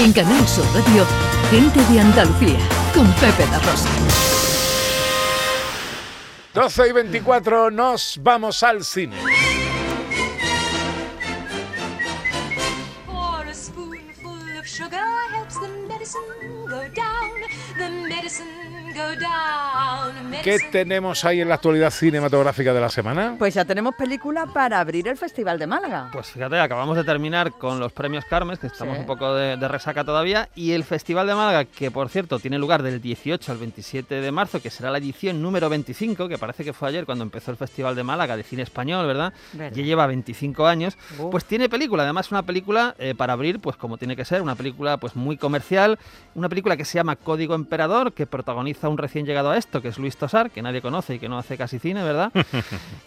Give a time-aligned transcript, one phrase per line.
[0.00, 1.04] En Canal Sur Radio,
[1.50, 2.58] Gente de Andalucía,
[2.94, 3.88] con Pepe La Rosa.
[6.54, 9.16] 12 y 24, nos vamos al cine.
[20.48, 23.36] ¿Qué Medicine tenemos ahí en la actualidad cinematográfica de la semana?
[23.38, 26.08] Pues ya tenemos película para abrir el Festival de Málaga.
[26.12, 29.00] Pues fíjate, acabamos de terminar con los premios Carmes, que estamos Sí.
[29.00, 32.58] un poco de, de resaca todavía, y el Festival de Málaga, que por cierto tiene
[32.58, 36.64] lugar del 18 al 27 de marzo, que será la edición número 25, que parece
[36.64, 39.34] que fue ayer cuando empezó el Festival de Málaga de cine español, ¿verdad?
[39.52, 39.76] Verdad.
[39.76, 40.96] Ya lleva 25 años,
[41.30, 44.54] pues tiene película, además una película eh, para abrir, pues como tiene que ser, una
[44.54, 45.98] película pues muy comercial,
[46.34, 49.88] una película que se llama Código Emperador, que protagoniza un recién llegado a esto, que
[49.88, 52.32] es Luis Tosar, que nadie conoce y que no hace casi cine, ¿verdad?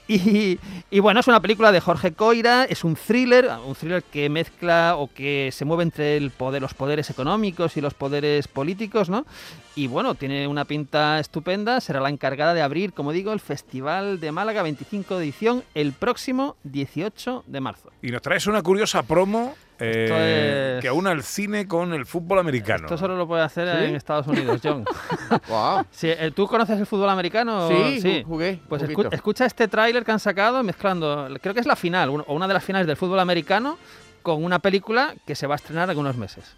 [0.07, 0.59] Y,
[0.89, 4.95] y bueno, es una película de Jorge Coira, es un thriller, un thriller que mezcla
[4.97, 9.25] o que se mueve entre el poder, los poderes económicos y los poderes políticos, ¿no?
[9.73, 14.19] Y bueno, tiene una pinta estupenda, será la encargada de abrir, como digo, el Festival
[14.19, 17.89] de Málaga 25 de edición el próximo 18 de marzo.
[18.01, 22.39] Y nos traes una curiosa promo eh, es- que aúna el cine con el fútbol
[22.39, 22.85] americano.
[22.85, 23.85] Esto solo lo puede hacer ¿Sí?
[23.85, 24.85] en Estados Unidos, John.
[25.49, 25.85] Wow.
[25.91, 27.67] Sí, eh, ¿Tú conoces el fútbol americano?
[27.67, 28.59] Sí, ju- jugué.
[28.69, 32.33] Pues escu- escucha este tráiler que han sacado mezclando, creo que es la final, o
[32.33, 33.77] una de las finales del fútbol americano,
[34.21, 36.55] con una película que se va a estrenar en unos meses.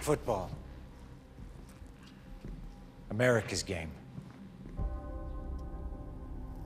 [0.00, 0.48] Football.
[3.10, 3.88] America's game.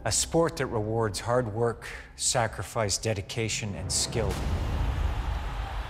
[0.06, 4.32] A sport that rewards hard work, sacrifice, dedication, and skill.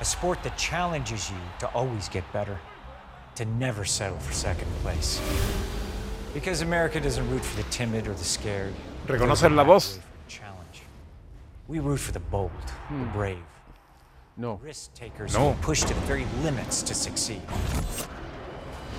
[0.00, 2.58] A sport that challenges you to always get better,
[3.36, 5.20] to never settle for second place.
[6.34, 8.74] Because America doesn't root for the timid or the scared.
[9.06, 9.98] ¿Reconocen la voz?
[9.98, 10.82] We root for the challenge.
[11.68, 13.12] We root for the bold, the hmm.
[13.12, 13.38] brave,
[14.36, 15.52] No, risk takers No.
[15.52, 17.42] who push to the very limits to succeed.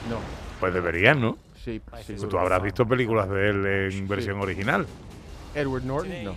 [0.09, 0.21] no.
[0.61, 1.37] Pues deberían, ¿no?
[1.63, 2.15] Sí, sí.
[2.27, 4.87] Tú habrás visto películas de él en versión original.
[5.53, 6.35] Edward Norton, no.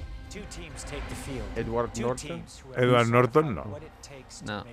[1.57, 2.43] Edward Norton.
[2.77, 3.65] Edward Norton, no.
[4.45, 4.65] No.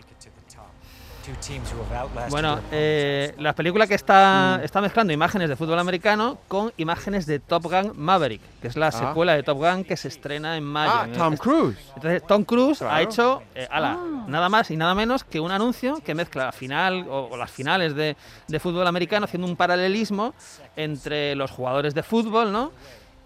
[2.31, 7.39] Bueno, eh, la película que está, está mezclando imágenes de fútbol americano con imágenes de
[7.39, 8.91] Top Gun Maverick, que es la Ah.
[8.91, 10.91] secuela de Top Gun que se estrena en mayo.
[10.93, 11.77] Ah, En Tom Cruise.
[11.95, 14.25] Entonces, Tom Cruise ha hecho eh, ala, Ah.
[14.27, 17.51] nada más y nada menos que un anuncio que mezcla la final o, o las
[17.51, 18.15] finales de,
[18.47, 20.33] de fútbol americano, haciendo un paralelismo
[20.75, 22.71] entre los jugadores de fútbol, ¿no?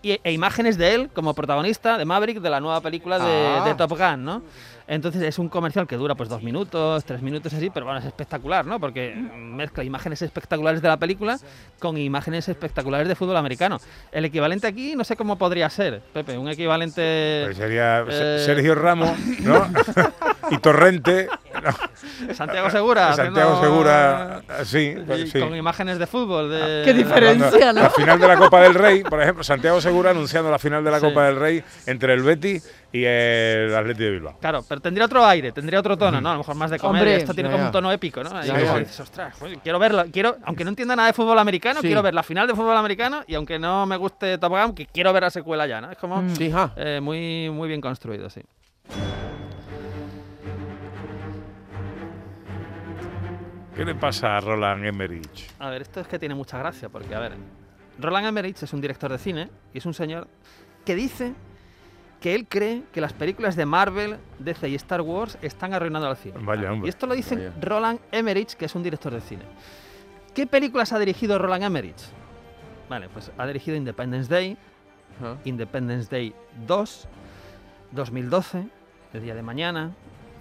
[0.02, 3.64] Y, e imágenes de él como protagonista de Maverick de la nueva película de, Ah.
[3.66, 4.44] de Top Gun, ¿no?
[4.88, 8.06] Entonces es un comercial que dura pues dos minutos, tres minutos así, pero bueno, es
[8.06, 8.80] espectacular, ¿no?
[8.80, 11.40] Porque mezcla imágenes espectaculares de la película
[11.80, 13.80] con imágenes espectaculares de fútbol americano.
[14.12, 17.42] El equivalente aquí no sé cómo podría ser, Pepe, un equivalente...
[17.46, 18.40] Pues sería Se- Eh.
[18.46, 19.68] Sergio Ramos, ¿no?
[20.52, 21.28] y Torrente.
[21.64, 22.34] ¿no?
[22.36, 23.14] Santiago Segura.
[23.16, 25.40] Santiago Segura, sí, pues sí.
[25.40, 26.52] Con imágenes de fútbol.
[26.52, 27.90] De, Qué diferencia, La ¿no?
[27.90, 31.00] final de la Copa del Rey, por ejemplo, Santiago Segura anunciando la final de la
[31.00, 31.08] Sí.
[31.08, 34.38] Copa del Rey entre el Betis y el Atleti de Bilbao.
[34.40, 36.30] Claro, pero tendría otro aire, tendría otro tono, ¿no?
[36.30, 37.02] A lo mejor más de comedia.
[37.02, 37.68] Hombre, Esto tiene ya, como ya.
[37.68, 38.44] un tono épico, ¿no?
[38.44, 38.58] Ya.
[38.80, 41.88] dices, ostras, joder, quiero verlo, quiero, aunque no entienda nada de fútbol americano, Sí.
[41.88, 44.86] quiero ver la final de fútbol americano y aunque no me guste Top Gun, que
[44.88, 45.92] quiero ver la secuela ya, ¿no?
[45.92, 46.74] Es como Sí, ja.
[46.76, 48.42] eh, muy, muy bien construido, sí.
[53.76, 55.50] ¿Qué le pasa a Roland Emmerich?
[55.60, 57.34] A ver, esto es que tiene mucha gracia, porque, a ver,
[58.00, 60.28] Roland Emmerich es un director de cine y es un señor
[60.86, 61.34] que dice
[62.26, 66.18] que él cree que las películas de Marvel, DC y Star Wars están arruinando al
[66.18, 66.34] cine.
[66.40, 66.88] Vaya, hombre.
[66.88, 67.54] Y esto lo dice Vaya.
[67.62, 69.44] Roland Emmerich, que es un director de cine.
[70.34, 72.02] ¿Qué películas ha dirigido Roland Emmerich?
[72.90, 74.58] Vale, pues ha dirigido Independence Day,
[75.20, 75.38] Ajá.
[75.46, 76.34] Independence Day
[76.66, 77.08] 2,
[77.92, 78.70] 2012,
[79.14, 79.92] El Día de Mañana.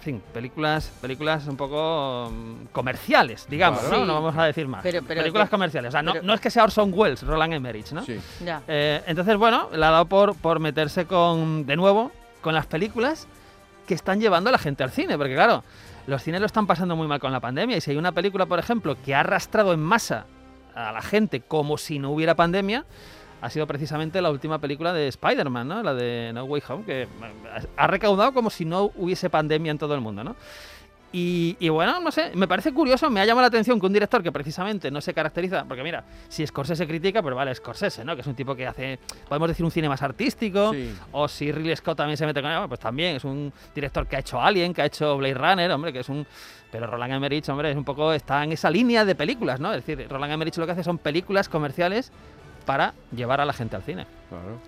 [0.07, 3.95] En fin, películas, películas un poco mm, comerciales, digamos, Claro.
[3.97, 4.01] ¿no?
[4.03, 4.07] Sí.
[4.07, 4.83] No vamos a decir más.
[4.83, 5.89] Pero- pero películas comerciales.
[5.89, 8.03] O sea, no, es que sea Orson Welles, Roland Emmerich, ¿no?
[8.03, 8.19] Sí.
[8.45, 8.61] Ya.
[8.67, 12.11] Eh, entonces, bueno, le ha dado por, por meterse con, de nuevo,
[12.41, 13.27] con las películas
[13.87, 15.17] que están llevando a la gente al cine.
[15.17, 15.63] Porque, claro,
[16.05, 17.77] los cines lo están pasando muy mal con la pandemia.
[17.77, 20.27] Y si hay una película, por ejemplo, que ha arrastrado en masa
[20.75, 22.85] a la gente como si no hubiera pandemia,
[23.45, 25.83] ha sido precisamente la última película de Spider-Man, ¿no?
[25.83, 27.07] La de No Way Home, que eh,
[27.77, 30.35] ha recaudado como si no hubiese pandemia en todo el mundo, ¿no?
[31.13, 33.93] Y, y bueno, no sé, me parece curioso, me ha llamado la atención que un
[33.93, 38.15] director que precisamente no se caracteriza, porque mira, si Scorsese critica, pero vale, Scorsese, ¿no?
[38.15, 38.99] Que es un tipo que hace,
[39.29, 40.93] podemos decir, un cine más artístico, Sí.
[41.13, 44.17] o si Ridley Scott también se mete con él, pues también es un director que
[44.17, 46.27] ha hecho Alien, que ha hecho Blade Runner, hombre, que es un...
[46.69, 49.73] Pero Roland Emmerich, hombre, es un poco, está en esa línea de películas, ¿no?
[49.73, 52.11] Es decir, Roland Emmerich lo que hace son películas comerciales
[52.65, 54.05] para llevar a la gente al cine.
[54.29, 54.59] Claro.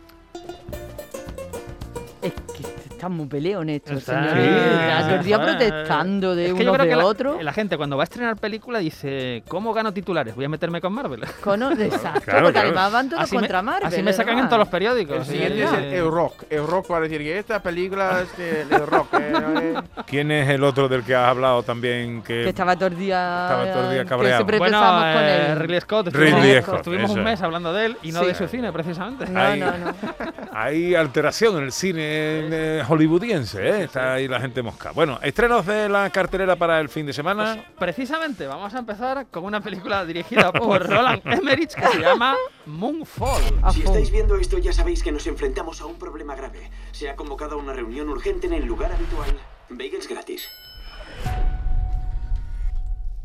[2.22, 2.67] Es que
[2.98, 4.44] Están muy peleones estos Está- señores.
[4.44, 7.42] Sí, todo el día protestando de Es que yo uno creo de que la- otro.
[7.42, 10.36] La, gente cuando va a estrenar película dice, ¿cómo gano titulares?
[10.36, 11.22] Voy a meterme con Marvel.
[11.44, 12.68] Cono, exacto, Claro, porque claro.
[12.70, 13.88] además van todos Así me, contra Marvel.
[13.88, 15.18] así me sacan en todos los periódicos.
[15.18, 15.32] El sí.
[15.32, 16.44] siguiente es el, Eh, el rock.
[16.50, 19.14] El rock para decir que esta película es de, de rock.
[19.14, 19.76] eh, eh.
[20.06, 22.22] ¿Quién es el otro del que has hablado también?
[22.24, 23.44] Que, Que estaba todo el día.
[23.44, 24.38] Estaba todo el día que cabreado.
[24.38, 25.60] siempre Bueno, empezamos con eh, él.
[25.60, 26.08] Ridley Scott.
[26.08, 27.26] Ridley estuvimos, Scott, estuvimos eso un es.
[27.26, 28.26] mes hablando de él y no Sí.
[28.28, 29.28] de su cine, precisamente.
[29.30, 29.60] No, Ahí.
[29.60, 29.94] no, no.
[30.54, 33.84] Hay alteración en el cine eh, hollywoodiense, ¿eh?
[33.84, 34.92] Está ahí la gente mosca.
[34.92, 37.56] Bueno, estrenos de la cartelera para el fin de semana.
[37.56, 42.36] Pues, precisamente, vamos a empezar con una película dirigida por Roland Emmerich que se llama
[42.66, 43.44] Moonfall.
[43.74, 46.70] Si estáis viendo esto ya sabéis que nos enfrentamos a un problema grave.
[46.92, 49.38] Se ha convocado una reunión urgente en el lugar habitual.
[49.70, 50.48] Bagels gratis.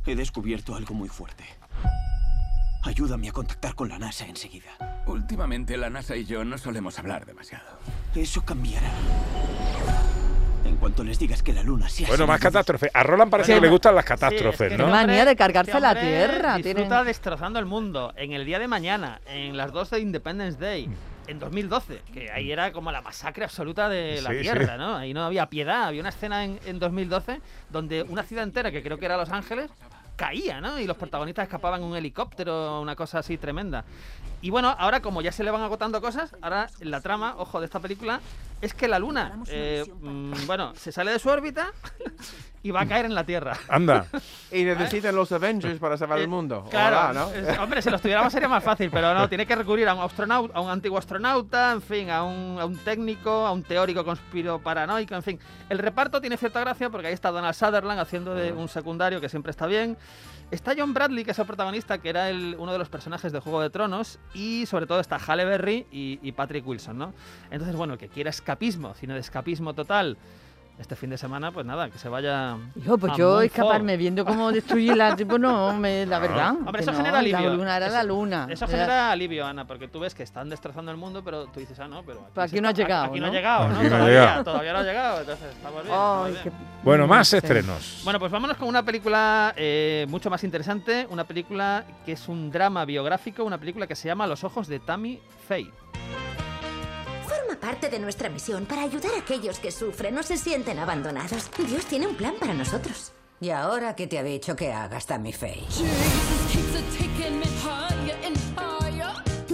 [0.05, 1.45] He descubierto algo muy fuerte.
[2.85, 5.03] Ayúdame a contactar con la NASA enseguida.
[5.07, 7.65] Últimamente la NASA y yo no solemos hablar demasiado.
[8.15, 8.91] Eso cambiará.
[10.65, 12.91] En cuanto les digas que la luna se ha Bueno, más catástrofes.
[12.93, 14.89] A Roland parece Sí, que le gustan las Sí, catástrofes, es que ¿no?
[14.89, 18.67] Manía de cargarse este la tierra, Disfruta tienen- destrozando el mundo en el día de
[18.69, 20.89] mañana, en las 12 de Independence Day,
[21.29, 24.43] en 2012, que ahí era como la masacre absoluta de la Sí, sí.
[24.43, 24.97] tierra, ¿no?
[24.97, 25.85] Ahí no había piedad.
[25.85, 27.41] Había una escena en, en 2012
[27.71, 29.71] donde una ciudad entera, que creo que era Los Ángeles,
[30.23, 30.79] caía, ¿no?
[30.79, 33.85] Y los protagonistas escapaban en un helicóptero, una cosa así tremenda.
[34.41, 37.67] Y bueno, ahora como ya se le van agotando cosas, ahora la trama, ojo, de
[37.67, 38.21] esta película
[38.61, 41.73] es que la luna, eh, mm, bueno, se sale de su órbita
[42.65, 43.57] y va a caer en la Tierra.
[43.69, 44.07] Anda.
[44.53, 46.67] Y necesitan los Avengers para salvar el mundo.
[46.71, 47.31] Claro, Ojalá, ¿no?
[47.33, 50.03] es- hombre, si los tuviéramos sería más fácil, pero no, tiene que recurrir a un
[50.03, 54.05] astronauta, a un antiguo astronauta, en fin, a un, a un técnico, a un teórico
[54.05, 55.39] conspiroparanoico, en fin.
[55.71, 59.31] El reparto tiene cierta gracia porque ahí está Donald Sutherland haciendo de un secundario que
[59.31, 59.97] siempre está bien.
[60.51, 63.41] Está John Bradley, que es el protagonista, que era el- uno de los personajes de
[63.41, 67.15] Juego de Tronos, y sobre todo está Halle Berry y, y Patrick Wilson, ¿no?
[67.51, 70.19] Entonces, bueno, el que quiera escapismo, cine de escapismo total,
[70.79, 72.57] este fin de semana, pues nada, que se vaya.
[72.75, 73.45] Hijo, pues a yo Moonfall.
[73.47, 76.51] escaparme viendo cómo destruye la tipo no, me, la verdad.
[76.51, 77.41] Hombre, eso no, genera alivio.
[77.51, 78.47] La luna era Eso- la luna.
[78.51, 81.61] Eso Era- genera alivio, Ana, porque tú ves que están destrozando el mundo, pero tú
[81.61, 83.33] dices, ah, no, pero Pero aquí se no ha llegado, Aquí no, ¿no?
[83.33, 83.75] ha llegado, ¿no?
[83.79, 84.45] Aquí no ha todavía, llegado.
[84.45, 85.95] todavía no ha llegado, entonces estamos bien.
[85.95, 86.45] estamos Ay, bien.
[86.45, 86.53] qué-
[86.83, 87.37] Bueno, más Sí.
[87.37, 88.01] estrenos.
[88.03, 92.51] Bueno, pues vámonos con una película eh, mucho más interesante, una película que es un
[92.51, 95.71] drama biográfico, una película que se llama Los ojos de Tammy Faye.
[97.63, 101.49] Parte de nuestra misión para ayudar a aquellos que sufren o se sienten abandonados.
[101.65, 103.13] Dios tiene un plan para nosotros.
[103.41, 105.65] ¿Y ahora qué te ha dicho que hagas, Tammy Faye?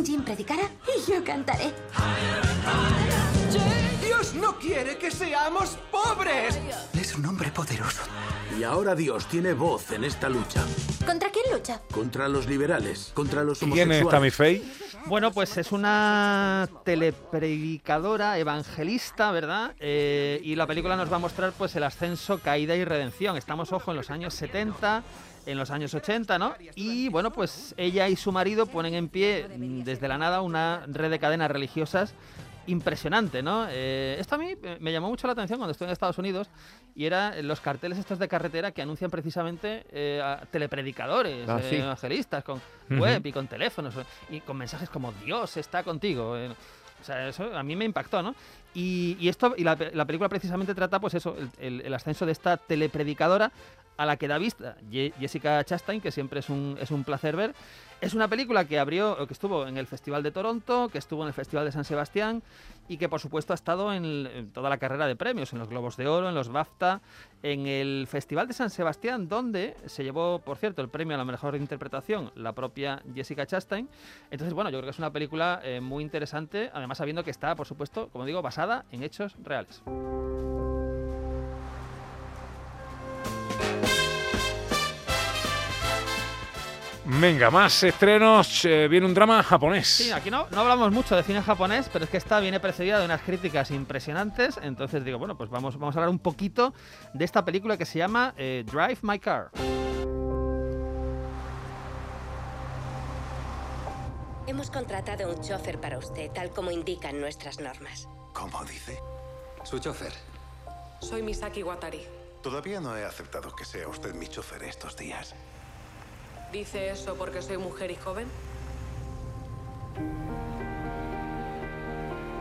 [0.03, 1.71] Jim predicará y yo cantaré.
[4.05, 6.59] ¡Dios no quiere que seamos pobres!
[6.93, 8.03] Es un hombre poderoso.
[8.59, 10.63] Y ahora Dios tiene voz en esta lucha.
[11.07, 11.81] ¿Contra quién lucha?
[11.91, 14.05] Contra los liberales, contra los ¿Quién homosexuales.
[14.05, 14.63] es Tammy Faye?
[15.07, 19.75] Bueno, pues es una telepredicadora evangelista, ¿verdad?
[19.79, 23.37] Eh, y la película nos va a mostrar pues el ascenso, caída y redención.
[23.39, 25.03] Estamos, ojo, en los años 70,
[25.47, 26.55] en los años 80, ¿no?
[26.75, 30.85] Y bueno, pues ella y su marido ponen en pie mm, desde la nada una
[30.87, 32.13] red de cadenas religiosas
[32.69, 33.67] impresionante, ¿no?
[33.69, 36.49] Eh, esto a mí eh, me llamó mucho la atención cuando estuve en Estados Unidos
[36.95, 41.81] y era los carteles estos de carretera que anuncian precisamente eh, a telepredicadores, Ah, eh,
[41.81, 42.61] evangelistas con
[42.91, 46.37] web y con teléfonos eh, y con mensajes como Dios está contigo.
[46.37, 46.51] eh.
[47.01, 48.35] O sea, eso a mí me impactó, ¿no?
[48.75, 52.27] Y, y esto y la, la película precisamente trata, pues eso, el, el- el ascenso
[52.27, 53.53] de esta telepredicadora
[53.99, 57.55] a la que da vista Jessica Chastain, que siempre es un, es un placer ver.
[58.01, 61.29] Es una película que abrió, que estuvo en el Festival de Toronto, que estuvo en
[61.29, 62.45] el Festival de San Sebastián
[62.87, 65.97] y que por supuesto ha estado en toda la carrera de premios, en los Globos
[65.97, 67.01] de Oro, en los BAFTA,
[67.43, 71.25] en el Festival de San Sebastián, donde se llevó, por cierto, el premio a la
[71.25, 73.89] mejor interpretación la propia Jessica Chastain.
[74.31, 77.57] Entonces, bueno, yo creo que es una película eh, muy interesante, además sabiendo que está,
[77.57, 79.83] por supuesto, como digo, basada en hechos reales.
[87.11, 88.67] Venga, más estrenos.
[88.67, 89.89] eh, viene un drama japonés.
[89.89, 92.99] Sí, aquí no, no hablamos mucho de cine japonés, pero es que esta viene precedida
[92.99, 94.59] de unas críticas impresionantes.
[94.63, 96.75] Entonces digo, bueno, pues vamos, vamos a hablar un poquito
[97.15, 99.51] de esta película que se llama eh, Drive My Car.
[104.47, 108.07] Hemos contratado un chofer para usted, tal como indican nuestras normas.
[108.35, 109.01] ¿Cómo dice?
[109.65, 110.13] Su chofer.
[111.01, 112.03] Soy Misaki Watari.
[112.43, 115.35] Todavía no he aceptado que sea usted mi chofer estos días.
[116.53, 118.27] ¿Dice eso porque soy mujer y joven?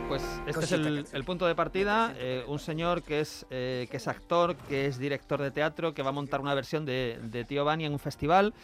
[0.08, 2.14] Pues este es el, el punto de partida.
[2.16, 6.02] eh, un señor que es, eh, que es actor, que es director de teatro, que
[6.02, 8.54] va a montar una versión de, de Tío Bani en un festival.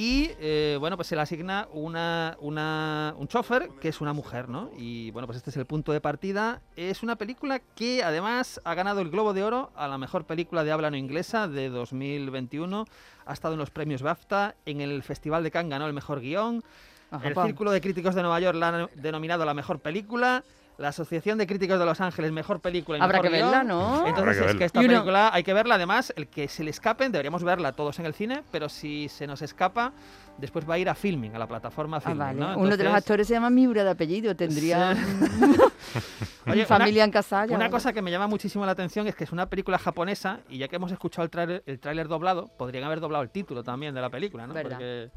[0.00, 4.48] Y eh, bueno, pues se le asigna una, una- un chofer que es una mujer,
[4.48, 4.70] ¿no?
[4.78, 6.62] Y bueno, pues este es el punto de partida.
[6.76, 10.62] Es una película que además ha ganado el Globo de Oro a la mejor película
[10.62, 12.84] de habla no inglesa de 2021.
[13.26, 16.62] Ha estado en los premios BAFTA, en el Festival de Cannes ganó el mejor guion.
[17.10, 17.46] Ajá, el.
[17.46, 20.44] Círculo de Críticos de Nueva York la ha denominado la mejor película.
[20.78, 23.50] La Asociación de Críticos de Los Ángeles, mejor película y Habrá mejor que guion.
[23.50, 24.06] verla, ¿no?
[24.06, 24.58] Entonces que es verla.
[24.58, 25.74] que esta película hay que verla.
[25.74, 29.26] Además, el que se le escapen, deberíamos verla todos en el cine, pero si se
[29.26, 29.92] nos escapa,
[30.38, 32.18] después va a ir a Filming, a la plataforma Ah, Filming.
[32.18, 32.40] vale.
[32.40, 32.58] ¿no?
[32.58, 34.92] Uno de los actores se llama Miura de apellido, tendría
[36.46, 37.56] Oye, familia una- en Casalla.
[37.56, 40.58] Una cosa que me llama muchísimo la atención es que es una película japonesa y
[40.58, 43.94] ya que hemos escuchado el tráiler el tráiler doblado, podrían haber doblado el título también
[43.94, 44.54] de la película, ¿no?
[44.54, 44.76] Verdad.
[44.78, 45.10] Porque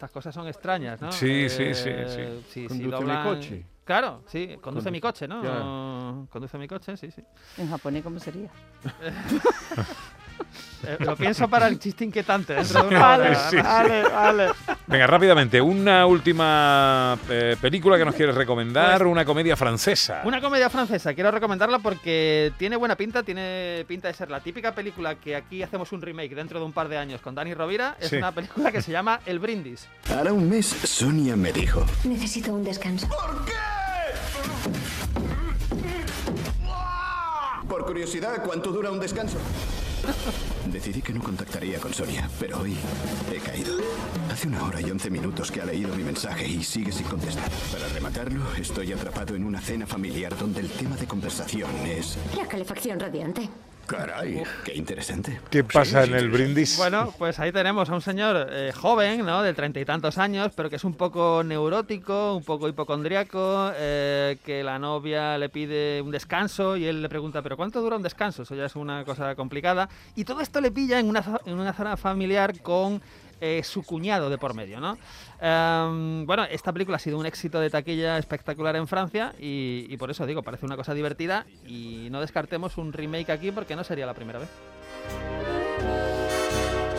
[0.00, 1.12] estas cosas son extrañas, ¿no?
[1.12, 2.42] Sí, sí, sí, Eh, sí.
[2.48, 3.66] sí, sí, Conduce mi doblan- coche.
[3.84, 5.42] Claro, sí, conduce Condu- mi coche, ¿no?
[5.44, 6.26] Ya.
[6.30, 7.22] Conduce mi coche, sí, sí.
[7.58, 8.48] En japonés, ¿cómo sería?
[10.86, 13.50] Eh, lo pienso para el chiste inquietante dentro de una Vale, hora.
[13.50, 13.62] sí, sí.
[13.62, 14.48] vale, vale.
[14.86, 20.22] Venga, rápidamente, una última eh, película que nos quieres recomendar, Pues- una comedia francesa.
[20.24, 24.74] Una comedia francesa, quiero recomendarla porque tiene buena pinta, tiene pinta de ser la típica
[24.74, 27.96] película que aquí hacemos un remake dentro de un par de años con Dani Rovira.
[28.00, 28.16] Es Sí.
[28.16, 29.86] una película que se llama El Brindis.
[30.18, 31.84] Hará un mes, Sonia me dijo.
[32.04, 33.06] Necesito un descanso.
[37.68, 39.38] Por curiosidad, ¿cuánto dura un descanso?
[40.66, 42.76] Decidí que no contactaría con Sonia, pero hoy
[43.32, 43.76] he caído.
[44.30, 47.50] Hace una hora y once minutos que ha leído mi mensaje y sigue sin contestar.
[47.72, 52.16] Para rematarlo, estoy atrapado en una cena familiar donde el tema de conversación es...
[52.36, 53.48] La calefacción radiante.
[53.90, 55.40] Caray, qué interesante.
[55.50, 56.76] ¿Qué pasa en el brindis?
[56.76, 59.42] Bueno, pues ahí tenemos a un señor eh, joven, ¿no?
[59.42, 64.38] De treinta y tantos años, pero que es un poco neurótico, un poco hipocondriaco, eh,
[64.44, 68.02] que la novia le pide un descanso y él le pregunta, ¿pero cuánto dura un
[68.02, 68.44] descanso?
[68.44, 69.88] Eso ya es una cosa complicada.
[70.14, 73.02] Y todo esto le pilla en una, en una zona familiar con
[73.40, 74.98] eh, su cuñado de por medio, ¿no?
[75.40, 79.96] Em, bueno, esta película ha sido un éxito de taquilla espectacular en Francia y, y
[79.96, 83.84] por eso digo, parece una cosa divertida y no descartemos un remake aquí porque no
[83.84, 84.48] sería la primera vez.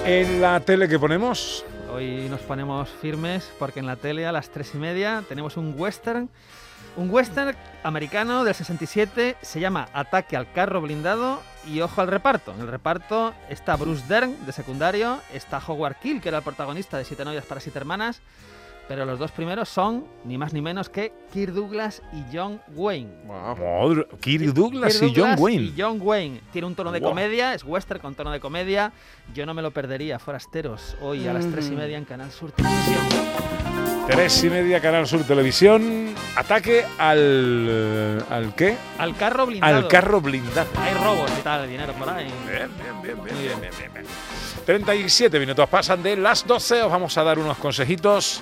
[0.06, 4.50] En la tele que ponemos, Hoy nos ponemos firmes porque en la tele a las
[4.50, 6.30] tres y media tenemos un western.
[6.98, 12.54] Un western americano del 67 se llama Ataque al carro blindado y ojo al reparto.
[12.54, 16.98] En el reparto está Bruce Dern de secundario, está Howard Keel que era el protagonista
[16.98, 18.20] de Siete novias para siete hermanas,
[18.92, 23.10] pero los dos primeros son ni más ni menos que Kirk Douglas y John Wayne.
[23.26, 25.64] Madre- Kirk Douglas Kirk y John Douglas Wayne.
[25.64, 26.42] y John Wayne.
[26.52, 27.12] Tiene un tono de Wow.
[27.12, 28.92] comedia, es western con tono de comedia.
[29.34, 31.76] Yo no me lo perdería, Forasteros, hoy a las tres y Mm.
[31.78, 32.98] media en Canal Sur Televisión.
[34.10, 36.14] Tres y media, Canal Sur Televisión.
[36.36, 38.26] Ataque al.
[38.30, 38.76] ¿Al qué?
[38.98, 39.78] Al carro blindado.
[39.78, 40.70] Al carro blindado.
[40.82, 42.26] Hay robos y tal, dinero por ahí.
[42.46, 44.06] Bien, bien, bien, bien, bien, bien, bien, bien.
[44.66, 46.82] 37 minutos pasan de las 12.
[46.84, 48.42] Os vamos a dar unos consejitos.